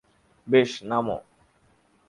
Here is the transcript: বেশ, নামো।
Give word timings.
বেশ, 0.47 0.71
নামো। 0.83 1.17